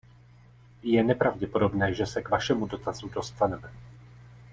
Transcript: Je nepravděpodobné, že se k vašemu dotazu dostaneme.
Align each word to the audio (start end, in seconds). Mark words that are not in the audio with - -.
Je 0.83 1.03
nepravděpodobné, 1.03 1.93
že 1.93 2.05
se 2.05 2.21
k 2.21 2.29
vašemu 2.29 2.65
dotazu 2.65 3.09
dostaneme. 3.09 3.71